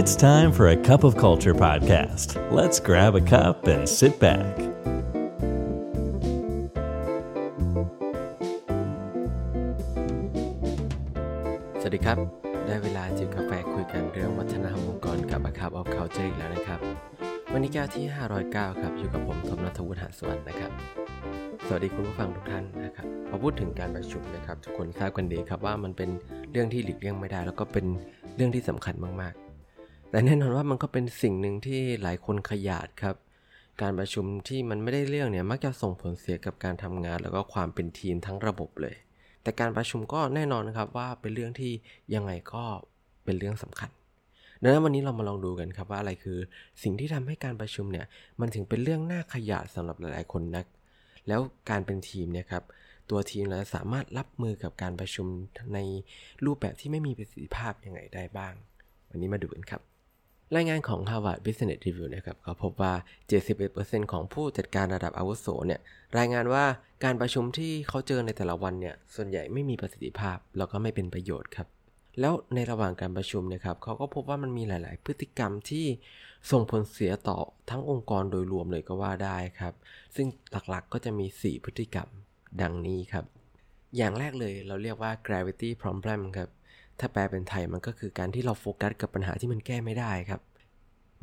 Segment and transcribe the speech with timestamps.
[0.00, 2.28] It's time for a cup of culture podcast.
[2.58, 4.52] Let's grab a cup and sit back.
[11.80, 12.18] สวัสดีครับ
[12.66, 16.80] ได้เวลาจิบกาแฟคุยกันเรื่องวัฒนธรรมองค์กรกับ A Cup of Culture อีกแล้วนะครับ
[17.52, 18.04] วันนี้แก้วที่
[18.42, 20.70] 509 ครับ อยู่กับผมทอมนัทวุฒิหาสวัสดิ์นะครับ
[21.66, 26.10] สวัสดีคุณผู้ฟังทุกท่านนะครับพอพูดถึงการประชุมนะครับ ทุกคนทราบกันดีครับว่ามันเป็น
[26.52, 27.86] เรื่องที่หลีกเลี่ยงไม่ได้ แล้วก็เป็น
[28.36, 29.45] เรื่องที่สำคัญมากๆ
[30.10, 33.16] แต่แน่นอนว่ามันก็เป็นสิ่งหนึ่งที่หลายคนขยาดครับ
[33.82, 38.96] การประชุมที่มันไม่ได้เรื่องเนี่ยมักจะส่งผลเสียกับการทำงาน แล้วก็ความเป็นทีมทั้งระบบเลย
[39.42, 41.72] แต่การประชุมก็แน่นอนครับว่าเป็นเรื่องที่
[42.14, 42.64] ยังไงก็
[43.24, 43.90] เป็นเรื่องสำคัญ
[44.62, 46.38] ดังนั้นวันนี้เรามาลองดูกันครับว่าอะไรคือ
[46.82, 48.06] สิ่งที่ทำให้การประชุมเนี่ย
[48.40, 50.66] มันถึงเป็นเรื่องน่าขยาดสำหรับหลายๆคนนัก
[51.28, 52.64] แล้วการเป็นทีมเนี่ยครับ
[53.10, 55.26] ตัวทีมเราสามารถรับมือกับการประชุม
[55.74, 55.78] ใน
[56.44, 58.54] รูปแบบที่ไม่มีประสิทธิภาพยังไงได้บ้าง
[59.10, 59.95] วันนี้มาดูกันครับ
[60.54, 62.92] รายงานของ Harvard Business Review นะครับเขาพบว่า
[63.52, 65.80] 71%ของผู้จัดการระดับอาวุโสเนี่ย
[66.18, 66.64] รายงานว่า
[67.04, 71.68] การประชุมที่เขาเจอในแต่ละวันเนี่ยส่วนใหญ่ไม่มีประสิทธิภาพ แล้วก็ไม่เป็นประโยชน์ครับ
[72.20, 75.86] แล้วในระหว่างการประชุมนะครับเขาก็พบว่ามันมีหลาย ๆ พฤติกรรมที่
[76.50, 77.38] ส่งผลเสียต่อ
[77.70, 79.74] ทั้งองค์กรโดยรวมเลยก็ว่าได้ครับ
[80.16, 80.26] ซึ่ง
[80.70, 82.08] หลัก ๆ ก็จะมี 4 พฤติกรรม
[82.62, 83.24] ดังนี้ครับ
[83.96, 86.48] อย่างแรกเลยเราเรียกว่า gravity problem ครับ
[87.00, 90.40] ถ้าแปลเป็นไทยมันก็คือการที่เราโฟกัสกับปัญหาที่มันแก้ไม่ได้ครับ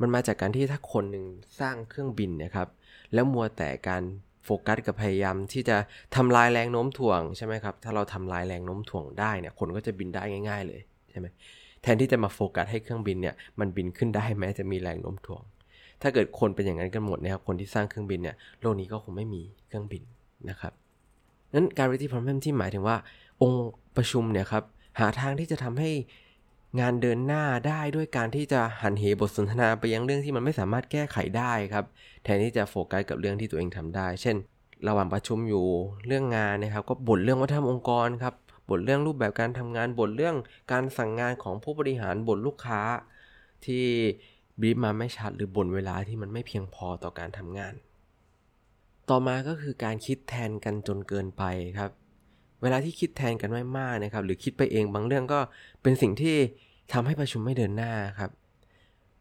[0.00, 1.24] มันมาจากการที่ถ้าคนหนึ่ง
[1.60, 2.68] สร้างเครื่องบินนะครับ
[3.14, 4.02] แล้วมัวแต่การ
[4.44, 5.76] โฟกัสกับพยายามที่จะ
[6.16, 10.80] ทำลายแรงโน้มถ่วงใช่ไหมครับ ถ้าเราทำลายแรงโน้มถ่วงได้เนี่ย คนก็จะบินได้ง่าย ๆ เลย
[11.10, 11.26] ใช่ไหม
[11.82, 15.42] แทนที่จะมาโฟกัสให้เครื่องบินเนี่ยมันบินขึ้นได้แม้จะมีแรงโน้มถ่วง
[16.02, 20.02] ถ้าเกิดคนเป็นอย่างนั้นกันหมดนะครับ คนที่สร้างเครื่องบินเนี่ยโลกนี้ก็คงไม่มีเครื่องบิน
[20.50, 20.72] นะครับ
[21.54, 22.96] นั้นการ gravity problem ที่หมายถึงว่า
[23.42, 24.64] องค์ประชุมเนี่ยครับ
[24.98, 25.90] หาทางที่จะทำให้
[26.80, 31.84] งานเดินหน้าได้ด้วยการที่จะหันเหบทสนทนาไปยังเรื่องที่มันไม่สามารถแก้ไขได้ครับ
[32.24, 34.36] แทนที่จะโฟกัสกับเรื่องที่ตัวเองทำได้ เช่น
[34.88, 35.66] ระหว่างประชุมอยู่
[36.06, 38.34] เรื่องงานนะครับ ก็บ่นเรื่องวัฒนธรรมองค์กรครับ
[38.68, 40.36] บ่นเรื่องรูปแบบการทำงานบ่นเรื่อง
[40.72, 42.80] การสั่งงานของผู้บริหารบ่นลูกค้า
[43.66, 43.84] ที่
[44.60, 47.74] บีบมาไม่ชัดหรือบ่นเวลาที่มันไม่เพียงพอต่อการทำงาน
[49.10, 51.44] ต่อมาก็คือการคิดแทนกันจนเกินไป
[51.78, 51.90] ครับ
[52.64, 55.40] เวลาที่คิดแทนกันไม่มากนะครับ หรือคิดไปเองบางเรื่องก็
[55.82, 56.36] เป็นสิ่งที่
[56.92, 58.30] ทำให้ประชุมไม่เดินหน้าครับ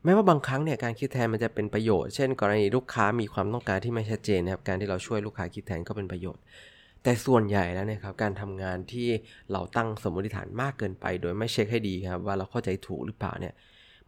[0.04, 6.42] แม้ว่าบางครั้งเนี่ยการคิดแทนมันจะเป็นประโยชน์ เช่น กรณีลูกค้ามีความต้องการที่ไม่ชัดเจนนะครับ การที่เราช่วยลูกค้าคิดแทนก็เป็นประโยชน์
[7.04, 9.08] แต่ส่วนใหญ่แล้วนะครับ การทำงานที่
[9.52, 13.54] เราตั้งสมมติฐานมากเกินไป โดยไม่เช็คให้ดีครับ ว่าเราเข้าใจถูกหรือเปล่าเนี่ย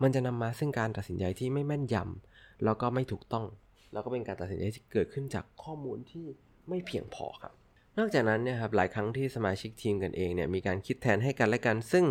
[0.02, 3.46] มันจะนำมาซึ่งการตัดสินใจที่ไม่แม่นยำแล้วก็ไม่ถูกต้อง
[3.94, 6.26] แล้วก็เป็นการตัดสินใจที่เกิดขึ้นจากข้อมูลที่
[6.70, 7.54] ไม่เพียงพอครับ
[8.00, 12.06] นอกจากนั้นเนี่ยครับหลายครั้งที่สมาชิกทีมกันเองเนี่ยมีการคิดแทนให้กันและกัน ซึ่ง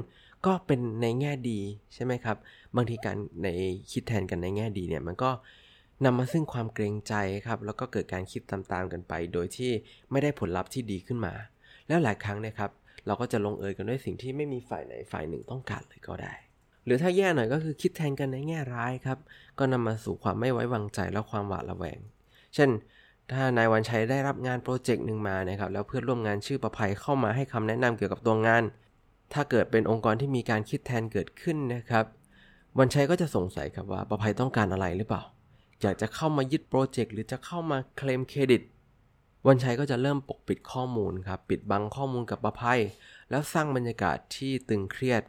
[0.46, 1.60] ก็เป็นในแง่ดี
[1.94, 2.36] ใช่ไหมครับ
[2.76, 3.48] บางทีการใน
[3.92, 5.30] คิดแทนกันในแง่ดีเนี่ยมันก็
[6.04, 7.14] นำมาซึ่งความเกรงใจ
[7.46, 9.70] ครับแล้วก็เกิดการคิดตามๆกันไป โดยที่
[10.10, 11.34] ไม่ได้ผลลัพธ์ที่ดีขึ้นมา
[11.88, 12.70] แล้วหลายครั้งเนี่ยครับ
[13.06, 16.32] เราก็จะลงเอยกันด้วยสิ่งที่ไม่มีฝ่ายไหนฝ่ายหนึ่งต้องการเลยก็ได้
[16.84, 19.18] หรือถ้าแย่หน่อยก็คือคิดแทนกันในแง่ร้ายครับ
[19.58, 21.98] ก็นำมาสู่ความไม่ไว้วางใจและความหวาดระแวง
[22.54, 22.70] เช่น
[23.32, 28.62] ถ้านายวันชัยได้รับงานโปรเจกต์หนึ่งมานะครับแล้วเพื่อนร่วมงานชื่อประภัยเข้ามาให้คำแนะนำเกี่ยวกับตัวงาน
[29.32, 32.04] ถ้าเกิดเป็นองค์กรที่มีการคิดแทนเกิดขึ้นนะครับ
[32.78, 35.22] วันชัยก็จะสงสัยครับว่าประภัยต้องการอะไรหรือเปล่า
[35.82, 38.62] อยากจะเข้ามายึดโปรเจกต์หรือจะเข้ามาเคลมเครดิต
[39.46, 42.80] วันชัยก็จะเริ่มปกปิดข้อมูลครับปิดบังข้อมูลกับประภัย
[43.30, 45.22] แล้วสร้างบรรยากาศที่ตึงเครียด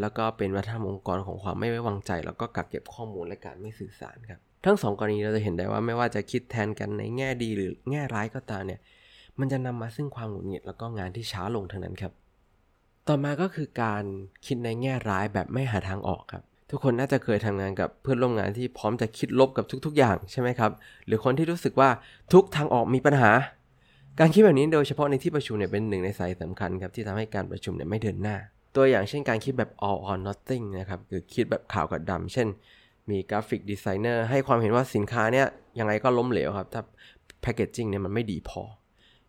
[0.00, 8.80] แล้วก็เป็นวัฒนธรรมองค์กรของความไม่ไว้วางใจ แล้วก็กักเก็บข้อมูลและการไม่สื่อสารครับ ทั้งสองกรณีเราจะเห็นได้ว่าไม่ว่าจะคิดแทนกันในแง่ดีหรือแง่ร้ายก็ตามเนี่ย
[9.38, 12.12] มันจะนำมาซึ่งความหงุดหงิดแล้วก็งานที่ช้าลงทั้งนั้นครับ
[13.08, 14.04] ต่อมาก็คือการ
[14.46, 20.70] คิดในแง่ร้ายแบบไม่หาทางออกครับทุกคนน่าจะเคยทำงานกับเพื่อนร่วมงานที่พร้อมจะคิดลบกับทุก ๆ อย่างใช่ไหมครับ
[21.06, 21.90] หรือคนที่รู้สึกว่า
[22.32, 23.30] ทุกทางออกมีปัญหา
[24.20, 28.36] การคิดแบบนี้โดยเฉพาะในที่ประชุมเนี่ยเป็นหนึ่งในสาเหตุสำคัญครับที่ทำให้การประชุมเนี่ยไม่เดินหน้า
[28.76, 32.48] ตัวอย่างเช่นการคิดแบบ all or nothing นะครับคือคิดแบบขาวกับดำเช่น
[33.10, 35.46] มี graphic designer ให้ความเห็นว่าสินค้าเนี่ย
[35.78, 36.82] ยังไงก็ล้มเหลวครับ ถ้า
[37.42, 38.62] packaging เนี่ยมันไม่ดีพอ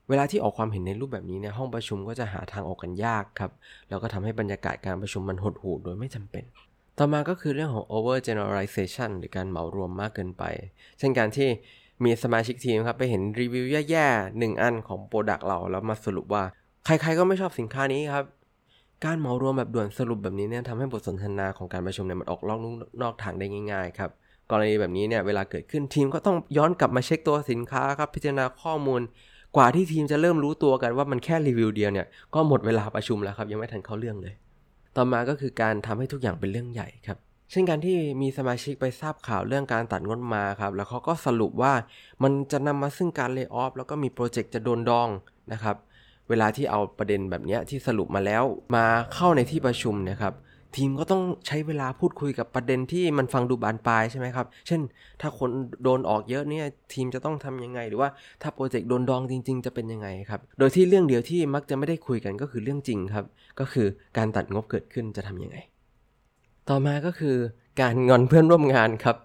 [0.09, 3.51] เวลาที่ออกความเห็นในรูปแบบนี้เนี่ยห้องประชุมก็จะหาทางออกกันยากครับ
[3.89, 6.43] แล้วก็ทำให้บรรยากาศการประชุมมันหดหู่โดยไม่จำเป็น
[6.97, 10.43] ต่อมาก็คือเรื่องของ over generalization หรือการเหมารวมมากเกินไป
[10.99, 11.47] เช่นการที่
[12.03, 16.43] มีสมาชิกทีมครับไปเห็นรีวิวแย่ๆหนึ่งอันของ product เราแล้วมาสรุปว่า
[16.85, 18.25] ใครๆก็ไม่ชอบสินค้านี้ครับ
[19.05, 22.59] การเหมารวมแบบด่วนสรุปแบบนี้เนี่ยทำให้บทสนทนาของการประชุมเนี่ยมันออกนอกลู่
[23.01, 24.09] นอกทางได้ง่ายๆครับ
[24.51, 29.01] กรณีแบบนี้เนี่ยเวลาเกิดขึ้นทีมก็ต้องย้อนกลับมาเช็คตัวสินค้าครับพิจารณาข้อมูล
[29.55, 34.33] กว่าที่ทีมจะเริ่มรู้ตัวกันว่ามันแค่รีวิวเดียวเนี่ยก็หมดเวลาประชุมแล้วครับยังไม่ทันเข้าเรื่องเลย
[34.95, 37.17] ต่อมาก็คือการทำให้ทุกอย่างเป็นเรื่องใหญ่ครับ
[37.51, 41.73] เช่นการที่มีสมาชิกไปทราบข่าวเรื่องการตัดงบมาครับแล้วเขาก็สรุปว่า
[42.23, 45.09] มันจะนำมาซึ่งการเลิกออฟแล้วก็มีโปรเจกต์จะโดนดอง
[45.53, 45.75] นะครับ
[46.33, 48.43] วลาที่เอาประเด็นแบบนี้ที่สรุปมาแล้ว
[48.75, 50.33] มาเข้าในที่ประชุมนะครับ
[50.77, 54.81] ทีมก็ต้องใช้เวลาพูดคุยกับประเด็นที่มันฟังดูบานปลายใช่ไหมครับ เช่น
[55.21, 55.49] ถ้าคน
[55.83, 58.09] โดนออกเยอะเนี่ยทีมจะต้องทำยังไง หรือว่า
[58.41, 63.25] ถ้าโปรเจกต์โดนดองจริง ๆ จะเป็นยังไงครับ โดยที่เรื่องเดียวที่มักจะไม่ได้คุยกันก็คือเรื่องจริงครับ
[63.59, 63.87] ก็คือ
[64.17, 65.57] การตัดงบเกิดขึ้นจะทํำยังไง
[66.69, 67.35] ต่อมาก็คือ
[67.81, 69.17] การงอนเพื่อนร่วมงานครับ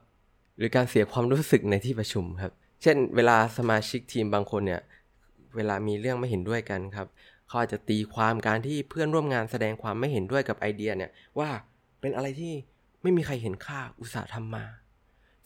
[0.58, 2.52] หรือการเสียความรู้สึกในที่ประชุมครับ
[2.82, 4.80] เช่น เวลาสมาชิกทีมบางคนเนี่ย
[5.56, 7.06] เวลามีเรื่องไม่เห็นด้วยกันครับ
[7.48, 11.48] เขาอาจจะตีความการที่เพื่อนร่วมงานแสดงความไม่เห็นด้วยกับไอเดียเนี่ยว่า
[12.00, 12.52] เป็นอะไรที่
[13.02, 14.64] ไม่มีใครเห็นค่าอุตสาห์ทำมา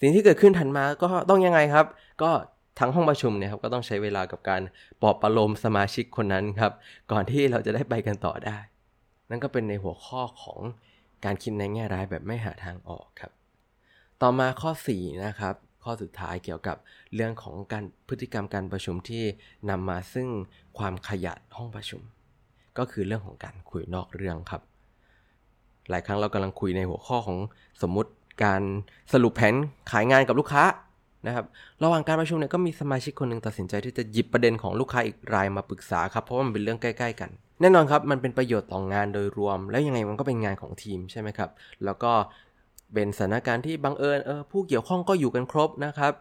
[0.01, 1.87] สิ่งที่เกิดขึ้นถัดมาก็ต้องยังไงครับ
[2.23, 2.31] ก็
[2.81, 4.63] ทั้งห้องประชุมเนี่ยครับก็ต้องใช้เวลากับการ
[5.03, 6.73] ปลอบประโลมสมาชิกคนนั้นครับ
[7.13, 8.59] ก่อนที่เราจะได้ไปกันต่อได้
[9.31, 10.61] นั่นก็เป็นในหัวข้อของ
[11.25, 13.33] การคิดในแง่ร้ายแบบไม่หาทางออกครับ
[14.23, 15.55] ต่อมาข้อ 4 นะครับ
[15.85, 16.77] ข้อสุดท้ายเกี่ยวกับ
[17.15, 19.25] เรื่องของการพฤติกรรมการประชุมที่
[19.71, 20.29] นำมาซึ่ง
[20.79, 22.03] ความขยันห้องประชุม
[22.79, 24.63] ก็คือเรื่องของการคุยนอกเรื่องครับ
[25.91, 27.39] หลายครั้งเรากำลังคุยในหัวข้อของ
[27.83, 28.11] สมมุติ
[28.45, 28.63] การ
[29.13, 29.55] สรุปแผน
[29.91, 30.65] ขายงานกับลูกค้า
[31.27, 31.47] นะครับ
[31.83, 37.31] ระหว่างการประชุมเนี่ยก็มีสมาชิกคนหนึ่งตัดสินใจที่จะหยิบประเด็นของลูกค้าอีกรายมาปรึกษาครับเพราะว่ามันเป็นเรื่องใกล้ ๆ กัน
[37.61, 41.51] แน่นอนครับมันเป็นประโยชน์ต่องงานโดยรวม แล้วยังไงมันก็เป็นงานของทีมใช่ไหมครับ
[41.85, 42.13] แล้วก็
[42.95, 46.13] เป็นสถานการณ์ที่บังเอิญเออผู้เกี่ยวข้องก็อยู่กันครบนะครับ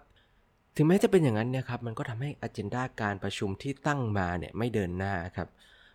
[0.76, 5.48] ถึงแม้จะเป็นอย่างนั้นเนี่ยครับมันก็ทำให้อเจนดาการประชุมที่ตั้งมาเนี่ยไม่เดินหน้าครับ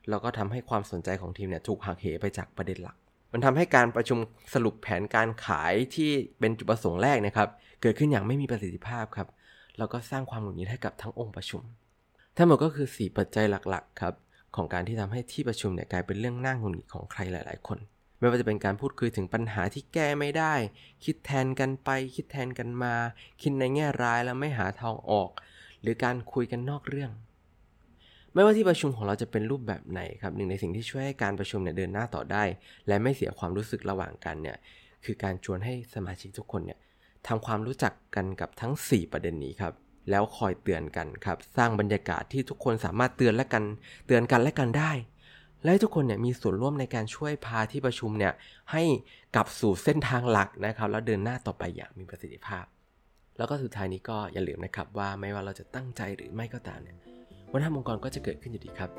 [0.09, 2.97] แล้วก็ทำให้ความสนใจของทีมเนี่ยถูกหักเหไปจากประเด็นหลัก
[3.33, 4.19] มันทำให้การประชุม
[4.55, 7.49] สรุปแผนการขายที่เป็นจุดประสงค์แรกนะครับ
[7.83, 9.29] เกิดขึ้นอย่างไม่มีประสิทธิภาพครับ
[9.79, 11.63] แล้วก็สร้างความหงุดหงิดให้กับทั้งองค์ประชุม
[12.37, 14.15] ทั้งหมดก็คือ 4 ปัจจัยหลักๆครับ
[14.57, 17.79] ของการที่ทำให้ที่ประชุมเนี่ยกลายเป็นเรื่องน่าหงุนหงิดของใครหลาย ๆ คน
[18.19, 20.55] ไม่ว่าจะเป็นการพูดคุยถึงปัญหาที่แก้ไม่ได้
[21.05, 22.95] คิดแทนกันไป คิดแทนกันมา
[23.43, 25.31] คิดในแง่ร้ายแล้วไม่หาทางออก
[25.83, 27.11] หรือการคุยกันนอกเรื่อง
[28.35, 32.45] ไม่ว่าที่ประชุมของเราจะเป็นรูปแบบไหนครับหนึ่งในสิ่งที่ช่วยให้การประชุมเนี่ยเดินหน้าต่อได้
[32.89, 34.57] และไม่เสียความรู้สึกระหว่างกันเนี่ย
[35.05, 36.79] คือการชวนให้สมาชิกทุกคนเนี่ย
[37.27, 39.73] ทำความรู้จักกันกับทั้ง 4 ประเด็นนี้ครับ
[40.11, 43.65] แล้วคอยเตือนกันครับ สร้างบรรยากาศที่ทุกคนสามารถเตือนและกัน
[44.07, 44.93] เตือนกันและกันได้
[45.65, 48.33] และทุกคนเนี่ยมีส่วนร่วมในการช่วยพาที่ประชุมเนี่ย
[48.73, 48.83] ให้
[49.35, 52.65] กลับสู่เส้นทางหลักนะครับ แล้วเดินหน้าต่อไปอย่างมีประสิทธิภาพ
[53.39, 56.97] แล้วก็สุดท้ายนี้ก็อย่าลืมนะครับว่าไม่ว่าเราจะตั้งใจหรือไม่ก็ตามเนี่ย
[57.53, 58.91] วัฒนธรรมองค์กรก็จะเกิดขึ้นอยู่ดีครับ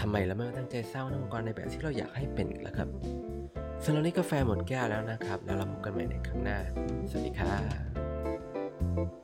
[0.00, 2.88] ทำไมเราไม่ตั้งใจสร้างองค์กรในแบบที่เราอยากให้เป็นล่ะครับ
[3.84, 6.58] สำหรับนี้กาแฟหมดแก้วแล้วนะครับ แล้วเราพบกันใหม่ในครั้งหน้า
[7.10, 7.56] สวัสดีครั
[9.20, 9.23] บ